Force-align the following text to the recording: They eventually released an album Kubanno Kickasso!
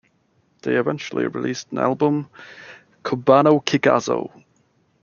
They 0.63 0.77
eventually 0.77 1.27
released 1.27 1.71
an 1.71 1.77
album 1.77 2.27
Kubanno 3.03 3.63
Kickasso! 3.63 4.31